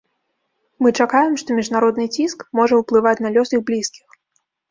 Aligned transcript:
Мы 0.83 0.91
чакаем, 1.03 1.33
што 1.41 1.57
міжнародны 1.59 2.07
ціск 2.17 2.39
можа 2.59 2.79
ўплываць 2.81 3.15
на 3.27 3.33
лёс 3.35 3.49
іх 3.59 3.65
блізкіх. 3.71 4.07